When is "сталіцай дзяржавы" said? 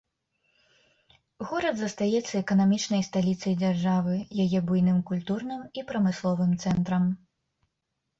3.09-4.15